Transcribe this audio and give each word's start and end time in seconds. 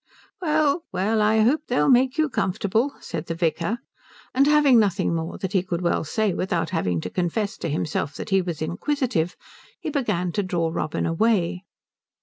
"Well, 0.41 0.81
well, 0.91 1.21
I 1.21 1.41
hope 1.41 1.67
they'll 1.67 1.87
make 1.87 2.17
you 2.17 2.27
comfortable," 2.27 2.95
said 3.01 3.27
the 3.27 3.35
vicar; 3.35 3.77
and 4.33 4.47
having 4.47 4.79
nothing 4.79 5.13
more 5.13 5.37
that 5.37 5.53
he 5.53 5.61
could 5.61 5.83
well 5.83 6.03
say 6.03 6.33
without 6.33 6.71
having 6.71 7.01
to 7.01 7.09
confess 7.11 7.55
to 7.59 7.69
himself 7.69 8.15
that 8.15 8.31
he 8.31 8.41
was 8.41 8.63
inquisitive, 8.63 9.35
he 9.79 9.91
began 9.91 10.31
to 10.31 10.41
draw 10.41 10.71
Robin 10.73 11.05
away. 11.05 11.65